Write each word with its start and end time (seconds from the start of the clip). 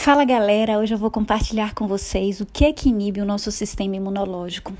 Fala 0.00 0.24
galera, 0.24 0.78
hoje 0.78 0.94
eu 0.94 0.98
vou 0.98 1.10
compartilhar 1.10 1.74
com 1.74 1.88
vocês 1.88 2.40
o 2.40 2.46
que 2.46 2.64
é 2.64 2.72
que 2.72 2.88
inibe 2.88 3.20
o 3.20 3.24
nosso 3.24 3.50
sistema 3.50 3.96
imunológico. 3.96 4.72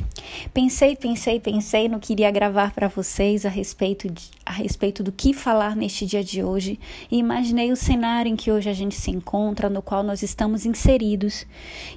Pensei, 0.54 0.94
pensei, 0.94 1.40
pensei, 1.40 1.88
não 1.88 1.98
queria 1.98 2.30
gravar 2.30 2.72
para 2.72 2.86
vocês 2.86 3.44
a 3.44 3.48
respeito, 3.48 4.08
de, 4.08 4.30
a 4.46 4.52
respeito 4.52 5.02
do 5.02 5.10
que 5.10 5.34
falar 5.34 5.74
neste 5.74 6.06
dia 6.06 6.22
de 6.22 6.42
hoje 6.44 6.78
e 7.10 7.18
imaginei 7.18 7.72
o 7.72 7.76
cenário 7.76 8.30
em 8.30 8.36
que 8.36 8.52
hoje 8.52 8.70
a 8.70 8.72
gente 8.72 8.94
se 8.94 9.10
encontra, 9.10 9.68
no 9.68 9.82
qual 9.82 10.04
nós 10.04 10.22
estamos 10.22 10.64
inseridos 10.64 11.44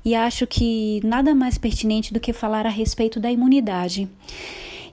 e 0.03 0.15
acho 0.15 0.47
que 0.47 0.99
nada 1.03 1.35
mais 1.35 1.59
pertinente 1.59 2.11
do 2.11 2.19
que 2.19 2.33
falar 2.33 2.65
a 2.65 2.69
respeito 2.69 3.19
da 3.19 3.31
imunidade. 3.31 4.09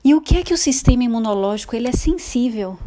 E 0.05 0.15
o 0.15 0.21
que 0.21 0.37
é 0.37 0.43
que 0.43 0.53
o 0.53 0.59
sistema 0.59 1.03
imunológico 1.03 1.75
ele 1.75 1.89
é 1.89 1.93
sensível 1.93 2.79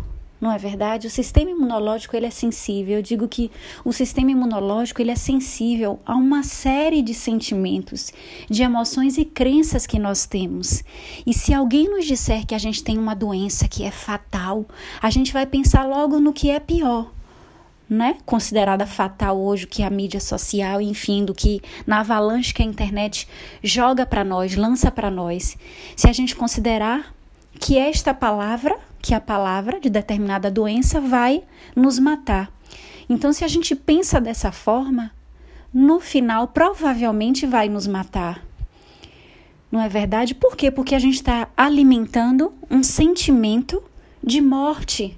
não 0.42 0.52
é 0.52 0.58
verdade? 0.58 1.06
O 1.06 1.10
sistema 1.10 1.52
imunológico 1.52 2.16
ele 2.16 2.26
é 2.26 2.32
sensível. 2.32 2.98
Eu 2.98 3.04
digo 3.04 3.28
que 3.28 3.52
o 3.86 3.94
sistema 3.94 4.32
imunológico 4.32 5.00
ele 5.00 5.12
é 5.12 5.16
sensível 5.16 6.00
a 6.04 6.16
uma 6.16 6.42
série 6.42 7.04
de 7.04 7.14
sentimentos, 7.14 8.12
de 8.50 8.64
emoções 8.64 9.20
e 9.20 9.24
crenças 9.24 9.86
que 9.86 10.00
nós 10.00 10.26
temos. 10.26 10.84
E 11.28 11.32
se 11.32 11.54
alguém 11.54 11.88
nos 11.88 12.08
disser 12.08 12.44
que 12.48 12.56
a 12.56 12.58
gente 12.58 12.84
tem 12.84 12.98
uma 12.98 13.14
doença 13.14 13.68
que 13.68 13.84
é 13.84 13.92
fatal, 13.92 14.66
a 15.00 15.12
gente 15.12 15.32
vai 15.32 15.46
pensar 15.46 15.88
logo 15.88 16.20
no 16.20 16.34
que 16.34 16.50
é 16.50 16.60
pior. 16.60 17.12
Né? 17.88 18.18
Considerada 18.26 18.88
fatal 18.88 19.38
hoje 19.38 19.68
que 19.68 19.84
a 19.84 19.90
mídia 19.90 20.20
social, 20.20 20.82
enfim, 20.82 21.24
do 21.24 21.36
que 21.36 21.62
na 21.86 22.00
avalanche 22.00 22.54
que 22.54 22.64
a 22.64 22.66
internet 22.66 23.28
joga 23.62 24.06
para 24.08 24.24
nós, 24.24 24.56
lança 24.56 24.90
para 24.90 25.12
nós. 25.12 25.56
Se 25.96 26.10
a 26.10 26.14
gente 26.14 26.36
considerar 26.36 27.14
que 27.60 27.78
esta 27.78 28.14
palavra 28.14 28.80
que 29.02 29.14
a 29.14 29.20
palavra 29.20 29.80
de 29.80 29.90
determinada 29.90 30.52
doença 30.52 31.02
vai 31.02 31.44
nos 31.76 31.98
matar. 31.98 32.52
Então, 33.10 33.34
se 33.34 33.44
a 33.44 33.48
gente 33.48 33.76
pensa 33.76 34.22
dessa 34.22 34.52
forma, 34.52 35.12
no 35.74 36.00
final 36.00 36.48
provavelmente 36.48 37.46
vai 37.46 37.68
nos 37.68 37.88
matar. 37.88 38.46
Não 39.72 39.82
é 39.82 39.88
verdade? 39.88 40.36
Por 40.36 40.56
quê? 40.56 40.70
Porque 40.70 40.94
a 40.94 41.00
gente 41.00 41.16
está 41.16 41.48
alimentando 41.56 42.54
um 42.70 42.84
sentimento 42.84 43.82
de 44.22 44.42
morte, 44.42 45.18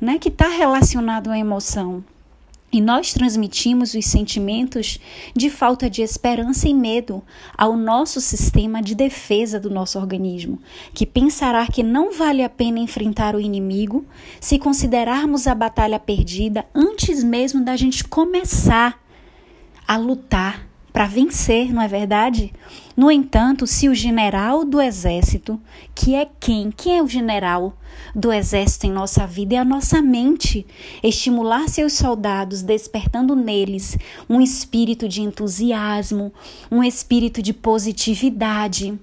né? 0.00 0.18
Que 0.18 0.28
está 0.28 0.48
relacionado 0.48 1.30
à 1.30 1.38
emoção. 1.38 2.04
E 2.76 2.80
nós 2.82 3.14
transmitimos 3.14 3.94
os 3.94 4.04
sentimentos 4.04 5.00
de 5.34 5.48
falta 5.48 5.88
de 5.88 6.02
esperança 6.02 6.68
e 6.68 6.74
medo 6.74 7.22
ao 7.56 7.74
nosso 7.74 8.20
sistema 8.20 8.82
de 8.82 8.94
defesa 8.94 9.58
do 9.58 9.70
nosso 9.70 9.98
organismo, 9.98 10.60
que 10.92 11.06
pensará 11.06 11.66
que 11.68 11.82
não 11.82 12.12
vale 12.12 12.44
a 12.44 12.50
pena 12.50 12.78
enfrentar 12.78 13.34
o 13.34 13.40
inimigo 13.40 14.04
se 14.38 14.58
considerarmos 14.58 15.46
a 15.46 15.54
batalha 15.54 15.98
perdida 15.98 16.66
antes 16.74 17.24
mesmo 17.24 17.64
da 17.64 17.76
gente 17.76 18.04
começar 18.04 19.02
a 19.88 19.96
lutar 19.96 20.65
para 20.96 21.04
vencer, 21.04 21.74
não 21.74 21.82
é 21.82 21.88
verdade? 21.88 22.54
No 22.96 23.10
entanto, 23.10 23.66
se 23.66 23.86
o 23.86 23.94
general 23.94 24.64
do 24.64 24.80
exército, 24.80 25.60
que 25.94 26.14
é 26.14 26.26
quem? 26.40 26.70
Quem 26.74 26.96
é 26.96 27.02
o 27.02 27.06
general 27.06 27.76
do 28.14 28.32
exército 28.32 28.86
em 28.86 28.92
nossa 28.92 29.26
vida? 29.26 29.56
É 29.56 29.58
a 29.58 29.64
nossa 29.64 30.00
mente. 30.00 30.66
Estimular 31.02 31.68
seus 31.68 31.92
soldados, 31.92 32.62
despertando 32.62 33.36
neles 33.36 33.98
um 34.26 34.40
espírito 34.40 35.06
de 35.06 35.20
entusiasmo, 35.20 36.32
um 36.70 36.82
espírito 36.82 37.42
de 37.42 37.52
positividade, 37.52 38.98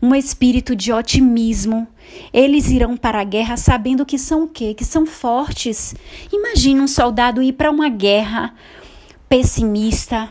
um 0.00 0.14
espírito 0.14 0.74
de 0.74 0.94
otimismo. 0.94 1.86
Eles 2.32 2.70
irão 2.70 2.96
para 2.96 3.20
a 3.20 3.24
guerra 3.24 3.58
sabendo 3.58 4.06
que 4.06 4.16
são 4.16 4.44
o 4.44 4.48
quê? 4.48 4.72
Que 4.72 4.82
são 4.82 5.04
fortes. 5.04 5.94
Imagine 6.32 6.80
um 6.80 6.88
soldado 6.88 7.42
ir 7.42 7.52
para 7.52 7.70
uma 7.70 7.90
guerra 7.90 8.54
pessimista, 9.28 10.30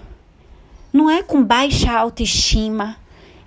não 0.93 1.09
é 1.09 1.23
com 1.23 1.43
baixa 1.43 1.91
autoestima. 1.91 2.95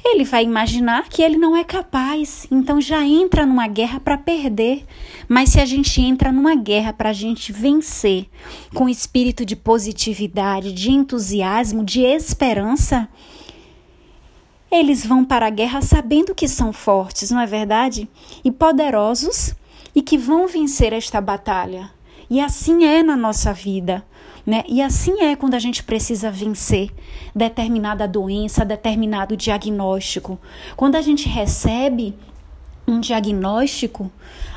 Ele 0.05 0.25
vai 0.25 0.45
imaginar 0.45 1.09
que 1.09 1.23
ele 1.23 1.37
não 1.37 1.57
é 1.57 1.65
capaz, 1.65 2.47
então 2.51 2.81
já 2.81 3.05
entra 3.05 3.47
numa 3.47 3.67
guerra 3.67 3.99
para 3.99 4.19
perder. 4.19 4.85
Mas 5.29 5.51
se 5.51 5.61
a 5.61 5.65
gente 5.65 6.01
entra 6.01 6.31
numa 6.31 6.55
guerra 6.55 6.93
para 6.93 7.11
a 7.11 7.13
gente 7.13 7.53
vencer, 7.53 8.29
com 8.75 8.89
espírito 8.89 9.45
de 9.45 9.57
positividade, 9.57 10.73
de 10.73 10.91
entusiasmo, 10.91 11.85
de 11.85 12.03
esperança, 12.03 13.09
eles 14.71 15.07
vão 15.07 15.25
para 15.25 15.47
a 15.47 15.51
guerra 15.51 15.81
sabendo 15.81 16.35
que 16.35 16.49
são 16.49 16.73
fortes, 16.73 17.31
não 17.31 17.41
é 17.41 17.47
verdade? 17.47 18.09
E 18.45 18.51
poderosos 18.51 19.55
e 19.95 20.03
que 20.03 20.19
vão 20.19 20.47
vencer 20.47 20.93
esta 20.93 21.21
batalha. 21.21 21.91
E 22.29 22.41
assim 22.41 22.85
é 22.85 23.03
na 23.03 23.17
nossa 23.17 23.53
vida. 23.53 24.05
Né? 24.47 24.63
E 24.69 24.81
assim 24.81 25.23
é 25.23 25.35
quando 25.35 25.55
a 25.55 25.59
gente 25.59 25.83
precisa 25.83 26.31
vencer 26.31 26.91
determinada 27.35 28.07
doença, 28.07 28.65
determinado 28.65 29.37
diagnóstico. 29.37 30.39
Quando 30.77 30.95
a 30.95 31.03
gente 31.03 31.29
recebe 31.29 32.15
um 32.87 33.01
diagnóstico, 33.01 34.11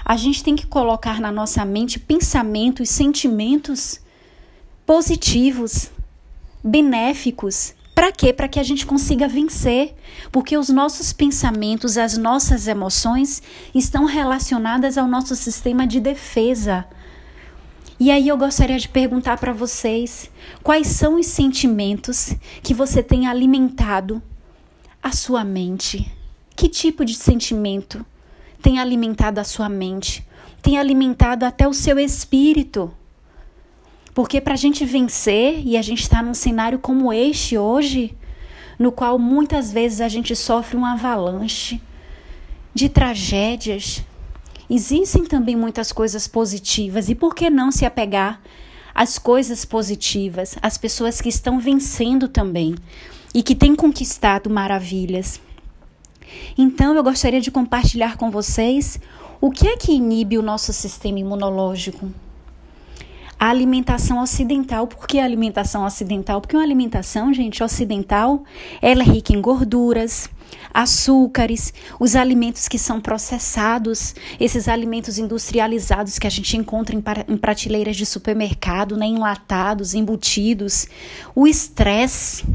a 0.06 0.16
gente 0.16 0.44
tem 0.44 0.56
que 0.56 0.68
colocar 0.68 1.20
na 1.20 1.32
nossa 1.32 1.66
mente 1.66 2.00
pensamentos, 2.00 2.88
sentimentos 2.90 4.00
positivos, 4.86 5.90
benéficos. 6.64 7.74
Para 7.96 8.12
quê? 8.12 8.32
Para 8.32 8.48
que 8.48 8.60
a 8.60 8.64
gente 8.64 8.86
consiga 8.86 9.28
vencer. 9.28 9.96
Porque 10.32 10.56
os 10.56 10.70
nossos 10.70 11.12
pensamentos, 11.12 11.98
as 11.98 12.16
nossas 12.16 12.68
emoções 12.68 13.42
estão 13.74 14.06
relacionadas 14.06 15.00
ao 15.00 15.08
nosso 15.08 15.36
sistema 15.36 15.88
de 15.88 16.00
defesa. 16.00 16.86
E 18.00 18.12
aí 18.12 18.30
eu 18.30 18.38
gostaria 18.38 18.80
de 18.80 18.88
perguntar 18.88 19.38
para 19.38 19.52
vocês 19.52 20.32
quais 20.64 20.88
são 20.88 21.20
os 21.20 21.26
sentimentos 21.26 22.34
que 22.64 22.74
você 22.74 23.04
tem 23.04 23.28
alimentado 23.28 24.24
a 25.04 25.12
sua 25.12 25.44
mente. 25.44 26.09
Que 26.56 26.70
tipo 26.70 27.04
de 27.04 27.14
sentimento 27.14 28.06
tem 28.62 28.80
alimentado 28.80 29.40
a 29.40 29.44
sua 29.44 29.68
mente? 29.68 30.26
Tem 30.62 30.78
alimentado 30.78 31.44
até 31.44 31.68
o 31.68 31.74
seu 31.74 32.00
espírito? 32.00 32.90
Porque 34.14 34.40
para 34.40 34.54
a 34.54 34.58
gente 34.58 34.86
vencer, 34.86 35.62
e 35.66 35.76
a 35.76 35.82
gente 35.82 36.02
está 36.02 36.24
num 36.24 36.34
cenário 36.34 36.80
como 36.80 37.12
este 37.12 37.58
hoje, 37.58 38.18
no 38.78 38.94
qual 38.94 39.20
muitas 39.20 39.74
vezes 39.74 40.00
a 40.00 40.08
gente 40.08 40.34
sofre 40.38 40.78
um 40.78 40.86
avalanche 40.86 41.82
de 42.74 42.88
tragédias, 42.88 44.04
Existem 44.69 45.25
também 45.25 45.56
muitas 45.56 45.91
coisas 45.91 46.28
positivas 46.28 47.09
e 47.09 47.16
por 47.16 47.34
que 47.34 47.50
não 47.50 47.72
se 47.72 47.85
apegar 47.85 48.40
às 48.94 49.18
coisas 49.18 49.66
positivas, 49.66 50.56
às 50.62 50.78
pessoas 50.78 51.19
que 51.19 51.30
estão 51.30 51.59
vencendo 51.59 52.28
também 52.28 52.75
e 53.34 53.41
que 53.41 53.56
têm 53.56 53.75
conquistado 53.75 54.50
maravilhas? 54.50 55.41
Então, 56.58 56.96
eu 56.96 57.03
gostaria 57.03 57.41
de 57.41 57.50
compartilhar 57.50 58.16
com 58.16 58.29
vocês 58.29 59.00
o 59.41 59.50
que 59.50 59.68
é 59.68 59.78
que 59.78 59.91
inibe 59.91 60.38
o 60.38 60.44
nosso 60.44 60.72
sistema 60.72 61.19
imunológico. 61.19 62.12
A 63.40 63.50
alimentação 63.50 64.22
ocidental. 64.22 64.86
Por 64.86 65.08
que 65.08 65.18
a 65.18 65.24
alimentação 65.24 65.86
ocidental? 65.86 66.42
Porque 66.42 66.58
uma 66.58 66.64
alimentação, 66.64 67.34
gente, 67.34 67.64
ocidental, 67.64 68.44
ela 68.82 69.02
é 69.02 69.06
rica 69.06 69.32
em 69.32 69.40
gorduras, 69.40 70.30
açúcares, 70.74 71.74
os 72.00 72.18
alimentos 72.18 72.68
que 72.68 72.78
são 72.78 73.00
processados, 73.00 74.14
esses 74.40 74.68
alimentos 74.68 75.18
industrializados 75.18 76.20
que 76.20 76.28
a 76.28 76.30
gente 76.30 76.58
encontra 76.58 76.94
em, 76.94 77.04
em 77.30 77.38
prateleiras 77.38 77.96
de 77.96 78.06
supermercado, 78.06 78.98
né, 78.98 79.06
enlatados, 79.06 79.94
embutidos, 79.94 80.88
o 81.34 81.48
estresse 81.48 82.46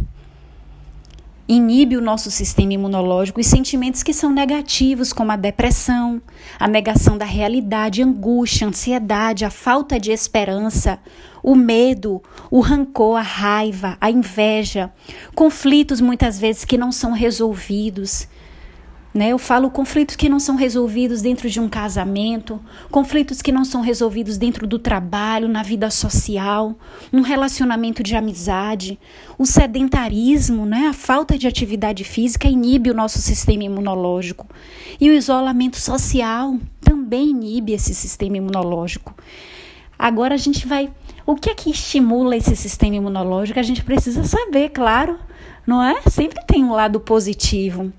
inibe 1.46 1.96
o 1.96 2.00
nosso 2.00 2.30
sistema 2.30 2.72
imunológico 2.72 3.40
e 3.40 3.44
sentimentos 3.44 4.02
que 4.02 4.14
são 4.14 4.32
negativos, 4.32 5.12
como 5.12 5.32
a 5.32 5.36
depressão, 5.36 6.20
a 6.58 6.66
negação 6.66 7.18
da 7.18 7.24
realidade, 7.24 8.02
angústia, 8.02 8.66
ansiedade, 8.66 9.44
a 9.44 9.50
falta 9.50 10.00
de 10.00 10.10
esperança, 10.10 10.98
o 11.42 11.54
medo, 11.54 12.22
o 12.50 12.60
rancor, 12.60 13.18
a 13.18 13.22
raiva, 13.22 13.98
a 14.00 14.10
inveja, 14.10 14.90
conflitos 15.34 16.00
muitas 16.00 16.38
vezes 16.38 16.64
que 16.64 16.78
não 16.78 16.90
são 16.90 17.12
resolvidos, 17.12 18.26
né? 19.14 19.28
Eu 19.28 19.38
falo 19.38 19.70
conflitos 19.70 20.16
que 20.16 20.28
não 20.28 20.40
são 20.40 20.56
resolvidos 20.56 21.22
dentro 21.22 21.48
de 21.48 21.60
um 21.60 21.68
casamento, 21.68 22.60
conflitos 22.90 23.40
que 23.40 23.52
não 23.52 23.64
são 23.64 23.80
resolvidos 23.80 24.36
dentro 24.36 24.66
do 24.66 24.76
trabalho, 24.76 25.46
na 25.46 25.62
vida 25.62 25.88
social, 25.88 26.76
um 27.12 27.20
relacionamento 27.20 28.02
de 28.02 28.16
amizade, 28.16 28.98
o 29.38 29.46
sedentarismo, 29.46 30.66
né? 30.66 30.88
a 30.88 30.92
falta 30.92 31.38
de 31.38 31.46
atividade 31.46 32.02
física 32.02 32.48
inibe 32.48 32.90
o 32.90 32.94
nosso 32.94 33.20
sistema 33.20 33.62
imunológico. 33.62 34.48
E 35.00 35.08
o 35.08 35.12
isolamento 35.12 35.76
social 35.76 36.58
também 36.80 37.30
inibe 37.30 37.72
esse 37.72 37.94
sistema 37.94 38.36
imunológico. 38.36 39.14
Agora 39.96 40.34
a 40.34 40.38
gente 40.38 40.66
vai. 40.66 40.90
O 41.24 41.36
que 41.36 41.48
é 41.48 41.54
que 41.54 41.70
estimula 41.70 42.36
esse 42.36 42.56
sistema 42.56 42.96
imunológico? 42.96 43.60
A 43.60 43.62
gente 43.62 43.84
precisa 43.84 44.24
saber, 44.24 44.70
claro, 44.70 45.18
não 45.64 45.80
é? 45.82 46.02
Sempre 46.10 46.44
tem 46.46 46.64
um 46.64 46.72
lado 46.72 46.98
positivo. 46.98 47.92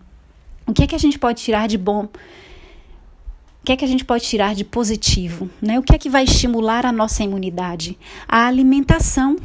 O 0.67 0.73
que 0.73 0.83
é 0.83 0.87
que 0.87 0.95
a 0.95 0.99
gente 0.99 1.19
pode 1.19 1.41
tirar 1.41 1.67
de 1.67 1.77
bom? 1.77 2.05
O 2.05 3.65
que 3.65 3.71
é 3.71 3.75
que 3.75 3.85
a 3.85 3.87
gente 3.87 4.05
pode 4.05 4.23
tirar 4.23 4.53
de 4.53 4.63
positivo? 4.63 5.49
Né? 5.61 5.79
O 5.79 5.83
que 5.83 5.95
é 5.95 5.97
que 5.97 6.09
vai 6.09 6.23
estimular 6.23 6.85
a 6.85 6.91
nossa 6.91 7.23
imunidade? 7.23 7.97
A 8.27 8.45
alimentação. 8.45 9.37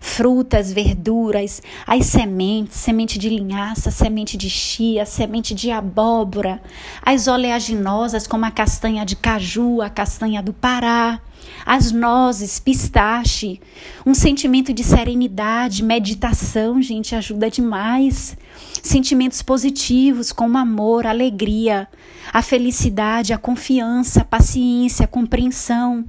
Frutas, 0.00 0.72
verduras, 0.72 1.62
as 1.86 2.06
sementes, 2.06 2.76
semente 2.76 3.18
de 3.18 3.28
linhaça, 3.28 3.90
semente 3.90 4.36
de 4.36 4.48
chia, 4.48 5.04
semente 5.04 5.54
de 5.54 5.70
abóbora, 5.70 6.62
as 7.02 7.26
oleaginosas 7.26 8.26
como 8.26 8.44
a 8.44 8.50
castanha 8.50 9.04
de 9.04 9.16
caju, 9.16 9.80
a 9.82 9.90
castanha 9.90 10.42
do 10.42 10.52
Pará, 10.52 11.20
as 11.64 11.92
nozes, 11.92 12.58
pistache, 12.58 13.60
um 14.04 14.14
sentimento 14.14 14.72
de 14.72 14.82
serenidade, 14.82 15.84
meditação, 15.84 16.80
gente, 16.80 17.14
ajuda 17.14 17.50
demais. 17.50 18.36
Sentimentos 18.82 19.42
positivos 19.42 20.32
como 20.32 20.56
amor, 20.56 21.06
alegria, 21.06 21.88
a 22.32 22.42
felicidade, 22.42 23.32
a 23.32 23.38
confiança, 23.38 24.22
a 24.22 24.24
paciência, 24.24 25.04
a 25.04 25.08
compreensão, 25.08 26.04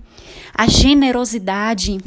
a 0.53 0.67
generosidade, 0.67 1.97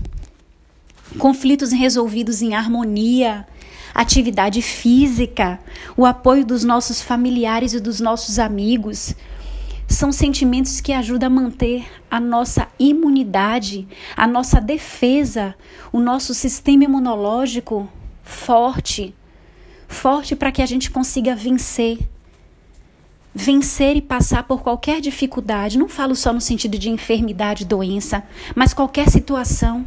conflitos 1.18 1.72
resolvidos 1.72 2.42
em 2.42 2.54
harmonia, 2.54 3.46
atividade 3.94 4.62
física, 4.62 5.58
o 5.96 6.06
apoio 6.06 6.44
dos 6.44 6.64
nossos 6.64 7.02
familiares 7.02 7.74
e 7.74 7.80
dos 7.80 8.00
nossos 8.00 8.38
amigos. 8.38 9.14
São 9.88 10.10
sentimentos 10.10 10.80
que 10.80 10.92
ajudam 10.92 11.26
a 11.26 11.30
manter 11.30 11.84
a 12.10 12.18
nossa 12.18 12.66
imunidade, 12.78 13.86
a 14.16 14.26
nossa 14.26 14.60
defesa, 14.60 15.54
o 15.92 16.00
nosso 16.00 16.32
sistema 16.32 16.84
imunológico 16.84 17.88
forte, 18.22 19.14
forte 19.86 20.34
para 20.34 20.50
que 20.50 20.62
a 20.62 20.66
gente 20.66 20.90
consiga 20.90 21.34
vencer. 21.34 21.98
Vencer 23.34 23.96
e 23.96 24.02
passar 24.02 24.44
por 24.44 24.62
qualquer 24.62 25.00
dificuldade, 25.00 25.78
não 25.78 25.88
falo 25.88 26.14
só 26.14 26.34
no 26.34 26.40
sentido 26.40 26.78
de 26.78 26.90
enfermidade, 26.90 27.64
doença, 27.64 28.22
mas 28.54 28.74
qualquer 28.74 29.08
situação 29.08 29.86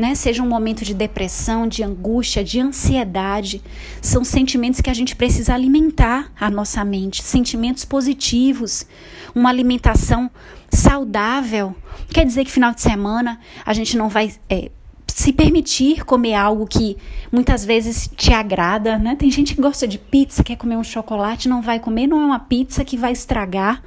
né? 0.00 0.14
Seja 0.14 0.42
um 0.42 0.48
momento 0.48 0.84
de 0.84 0.94
depressão, 0.94 1.68
de 1.68 1.82
angústia, 1.84 2.42
de 2.42 2.58
ansiedade, 2.58 3.62
são 4.00 4.24
sentimentos 4.24 4.80
que 4.80 4.88
a 4.88 4.94
gente 4.94 5.14
precisa 5.14 5.54
alimentar 5.54 6.32
a 6.40 6.50
nossa 6.50 6.82
mente, 6.84 7.22
sentimentos 7.22 7.84
positivos, 7.84 8.86
uma 9.34 9.50
alimentação 9.50 10.30
saudável. 10.70 11.76
Quer 12.08 12.24
dizer 12.24 12.44
que 12.44 12.50
final 12.50 12.72
de 12.72 12.80
semana 12.80 13.38
a 13.64 13.74
gente 13.74 13.96
não 13.96 14.08
vai 14.08 14.32
é, 14.48 14.70
se 15.20 15.34
permitir 15.34 16.02
comer 16.06 16.32
algo 16.32 16.66
que 16.66 16.96
muitas 17.30 17.62
vezes 17.62 18.08
te 18.16 18.32
agrada, 18.32 18.96
né? 18.96 19.14
Tem 19.16 19.30
gente 19.30 19.54
que 19.54 19.60
gosta 19.60 19.86
de 19.86 19.98
pizza, 19.98 20.42
quer 20.42 20.56
comer 20.56 20.76
um 20.76 20.82
chocolate, 20.82 21.46
não 21.46 21.60
vai 21.60 21.78
comer, 21.78 22.06
não 22.06 22.22
é 22.22 22.24
uma 22.24 22.38
pizza 22.38 22.82
que 22.86 22.96
vai 22.96 23.12
estragar 23.12 23.82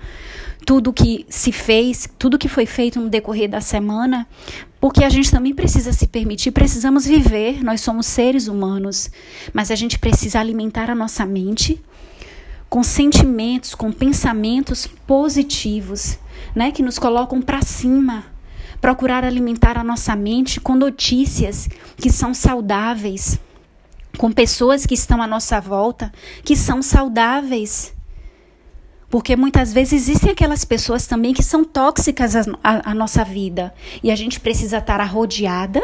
tudo 0.64 0.94
que 0.94 1.26
se 1.28 1.52
fez, 1.52 2.08
tudo 2.20 2.38
que 2.38 2.48
foi 2.48 2.68
feito 2.68 3.00
no 3.00 3.10
decorrer 3.10 3.50
da 3.50 3.60
semana, 3.60 4.28
porque 4.80 5.04
a 5.04 5.10
gente 5.10 5.32
também 5.32 5.56
precisa 5.56 5.92
se 5.92 6.06
permitir, 6.06 6.52
precisamos 6.52 7.04
viver, 7.04 7.64
nós 7.64 7.82
somos 7.82 8.06
seres 8.06 8.48
humanos, 8.48 9.10
mas 9.52 9.72
a 9.72 9.76
gente 9.76 9.98
precisa 9.98 10.40
alimentar 10.40 10.88
a 10.92 10.96
nossa 10.96 11.26
mente 11.26 11.82
com 12.70 12.84
sentimentos, 12.84 13.74
com 13.74 13.92
pensamentos 13.92 14.86
positivos, 15.08 16.20
né, 16.56 16.72
que 16.72 16.84
nos 16.84 17.00
colocam 17.00 17.42
para 17.42 17.64
cima. 17.64 18.33
Procurar 18.82 19.24
alimentar 19.24 19.78
a 19.78 19.84
nossa 19.84 20.16
mente 20.16 20.60
com 20.60 20.76
notícias 20.76 21.70
que 21.98 22.10
são 22.10 22.34
saudáveis, 22.34 23.40
com 24.18 24.32
pessoas 24.32 24.86
que 24.86 24.94
estão 24.94 25.22
à 25.22 25.28
nossa 25.28 25.60
volta 25.60 26.12
que 26.44 26.56
são 26.56 26.82
saudáveis. 26.82 27.94
Porque 29.10 29.36
muitas 29.36 29.72
vezes 29.72 30.02
existem 30.02 30.32
aquelas 30.32 30.66
pessoas 30.66 31.06
também 31.06 31.34
que 31.34 31.44
são 31.44 31.64
tóxicas 31.64 32.34
à, 32.64 32.94
nossa 32.96 33.24
vida. 33.24 33.74
E 34.02 34.10
a 34.10 34.16
gente 34.16 34.40
precisa 34.40 34.80
estar 34.80 35.04
rodeada, 35.04 35.82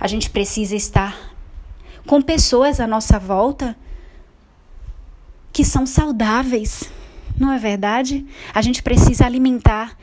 a 0.00 0.06
gente 0.06 0.30
precisa 0.30 0.74
estar 0.74 1.32
com 2.06 2.20
pessoas 2.22 2.80
à 2.80 2.86
nossa 2.86 3.18
volta 3.18 3.76
que 5.52 5.64
são 5.64 5.84
saudáveis. 5.84 6.90
Não 7.38 7.52
é 7.52 7.58
verdade? 7.58 8.26
A 8.54 8.62
gente 8.62 8.82
precisa 8.82 9.26
alimentar 9.26 9.96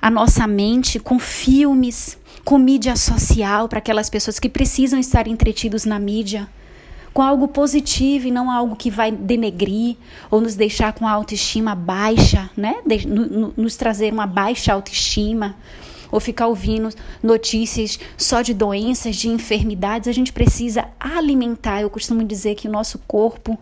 a 0.00 0.10
nossa 0.10 0.46
mente 0.46 0.98
com 0.98 1.18
filmes, 1.18 2.18
com 2.44 2.58
mídia 2.58 2.96
social 2.96 3.68
para 3.68 3.78
aquelas 3.78 4.08
pessoas 4.08 4.38
que 4.38 4.48
precisam 4.48 4.98
estar 4.98 5.26
entretidos 5.26 5.84
na 5.84 5.98
mídia 5.98 6.48
com 7.18 7.22
algo 7.22 7.48
positivo 7.48 8.28
e 8.28 8.30
não 8.30 8.48
algo 8.48 8.76
que 8.76 8.90
vai 8.90 9.10
denegrir 9.10 9.96
ou 10.30 10.40
nos 10.40 10.54
deixar 10.54 10.92
com 10.92 11.04
a 11.04 11.10
autoestima 11.10 11.74
baixa, 11.74 12.48
né? 12.56 12.76
De, 12.86 13.08
no, 13.08 13.52
nos 13.56 13.76
trazer 13.76 14.12
uma 14.12 14.24
baixa 14.24 14.72
autoestima 14.72 15.56
ou 16.12 16.20
ficar 16.20 16.46
ouvindo 16.46 16.90
notícias 17.20 17.98
só 18.16 18.40
de 18.40 18.54
doenças, 18.54 19.16
de 19.16 19.28
enfermidades. 19.28 20.06
A 20.06 20.12
gente 20.12 20.32
precisa 20.32 20.86
alimentar. 20.98 21.82
Eu 21.82 21.90
costumo 21.90 22.22
dizer 22.22 22.54
que 22.54 22.68
o 22.68 22.70
nosso 22.70 23.00
corpo, 23.00 23.58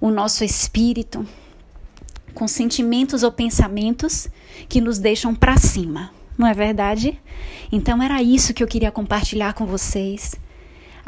o 0.00 0.10
nosso 0.10 0.42
espírito, 0.42 1.26
com 2.34 2.46
sentimentos 2.48 3.22
ou 3.22 3.32
pensamentos 3.32 4.28
que 4.68 4.80
nos 4.80 4.98
deixam 4.98 5.34
para 5.34 5.56
cima. 5.56 6.10
Não 6.36 6.46
é 6.46 6.54
verdade? 6.54 7.20
Então 7.72 8.02
era 8.02 8.22
isso 8.22 8.54
que 8.54 8.62
eu 8.62 8.68
queria 8.68 8.90
compartilhar 8.90 9.54
com 9.54 9.66
vocês 9.66 10.36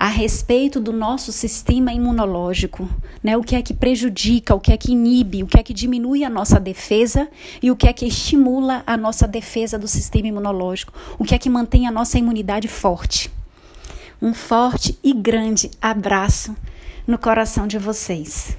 a 0.01 0.09
respeito 0.09 0.81
do 0.81 0.95
nosso 0.95 1.31
sistema 1.31 1.93
imunológico, 1.93 2.89
né? 3.23 3.37
O 3.37 3.43
que 3.43 3.55
é 3.55 3.61
que 3.61 3.75
prejudica, 3.75 4.55
o 4.55 4.59
que 4.59 4.73
é 4.73 4.77
que 4.79 4.93
inibe, 4.93 5.43
o 5.43 5.47
que 5.47 5.61
é 5.61 5.63
que 5.63 5.75
diminui 5.75 6.25
a 6.25 6.31
nossa 6.31 6.59
defesa 6.59 7.29
e 7.63 7.71
o 7.71 7.77
que 7.77 7.87
é 7.87 7.93
que 7.93 8.07
estimula 8.07 8.83
a 8.87 8.97
nossa 8.97 9.29
defesa 9.29 9.79
do 9.79 9.87
sistema 9.87 10.29
imunológico, 10.29 10.95
o 11.19 11.25
que 11.25 11.35
é 11.35 11.39
que 11.39 11.51
mantém 11.51 11.87
a 11.87 11.93
nossa 11.93 12.19
imunidade 12.19 12.67
forte. 12.67 13.31
Um 14.23 14.33
forte 14.33 14.99
e 15.05 15.13
grande 15.13 15.71
abraço 15.83 16.57
no 17.07 17.19
coração 17.19 17.67
de 17.67 17.77
vocês. 17.77 18.57